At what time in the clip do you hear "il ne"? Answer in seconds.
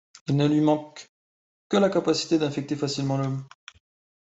0.27-0.47